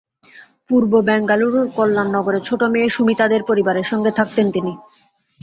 [0.69, 4.73] পূর্ব বেঙ্গালুরুর কল্যাণ নগরে ছোট মেয়ে সুমিতা দের পরিবারের সঙ্গে থাকতেন তিনি।